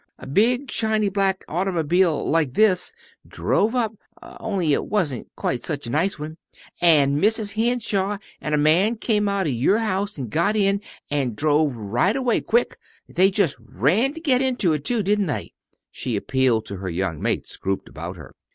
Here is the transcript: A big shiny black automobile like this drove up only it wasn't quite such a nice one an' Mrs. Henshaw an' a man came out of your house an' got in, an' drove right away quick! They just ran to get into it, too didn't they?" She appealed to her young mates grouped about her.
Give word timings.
A 0.17 0.25
big 0.25 0.71
shiny 0.71 1.09
black 1.09 1.43
automobile 1.47 2.27
like 2.27 2.55
this 2.55 2.91
drove 3.27 3.75
up 3.75 3.93
only 4.39 4.73
it 4.73 4.87
wasn't 4.87 5.27
quite 5.35 5.63
such 5.63 5.85
a 5.85 5.91
nice 5.91 6.17
one 6.17 6.37
an' 6.81 7.19
Mrs. 7.21 7.53
Henshaw 7.53 8.17
an' 8.41 8.55
a 8.55 8.57
man 8.57 8.95
came 8.95 9.29
out 9.29 9.45
of 9.45 9.53
your 9.53 9.77
house 9.77 10.17
an' 10.17 10.29
got 10.29 10.55
in, 10.55 10.81
an' 11.11 11.35
drove 11.35 11.75
right 11.75 12.15
away 12.15 12.41
quick! 12.41 12.79
They 13.07 13.29
just 13.29 13.57
ran 13.59 14.15
to 14.15 14.19
get 14.21 14.41
into 14.41 14.73
it, 14.73 14.85
too 14.85 15.03
didn't 15.03 15.27
they?" 15.27 15.53
She 15.91 16.15
appealed 16.15 16.65
to 16.65 16.77
her 16.77 16.89
young 16.89 17.21
mates 17.21 17.55
grouped 17.57 17.87
about 17.87 18.15
her. 18.17 18.33